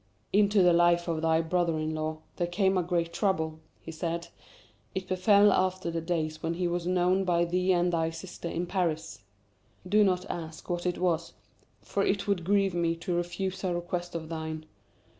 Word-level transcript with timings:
"Into 0.33 0.63
the 0.63 0.73
life 0.73 1.07
of 1.07 1.21
thy 1.21 1.41
brother 1.41 1.77
in 1.77 1.93
law, 1.93 2.23
there 2.37 2.47
came 2.47 2.75
a 2.75 2.81
great 2.81 3.13
trouble," 3.13 3.59
he 3.81 3.91
said. 3.91 4.29
"It 4.95 5.07
befell 5.07 5.51
after 5.53 5.91
the 5.91 6.01
days 6.01 6.41
when 6.41 6.55
he 6.55 6.67
was 6.67 6.87
known 6.87 7.23
by 7.23 7.45
thee 7.45 7.71
and 7.73 7.93
thy 7.93 8.09
sister 8.09 8.47
in 8.47 8.65
Paris. 8.65 9.21
Do 9.87 10.03
not 10.03 10.25
ask 10.27 10.67
what 10.71 10.87
it 10.87 10.97
was, 10.97 11.33
for 11.83 12.03
it 12.03 12.27
would 12.27 12.43
grieve 12.43 12.73
me 12.73 12.95
to 12.95 13.13
refuse 13.13 13.63
a 13.63 13.75
request 13.75 14.15
of 14.15 14.27
thine. 14.27 14.65